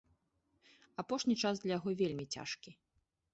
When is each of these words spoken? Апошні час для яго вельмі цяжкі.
Апошні 1.03 1.35
час 1.43 1.61
для 1.67 1.71
яго 1.79 1.89
вельмі 2.01 2.25
цяжкі. 2.39 2.71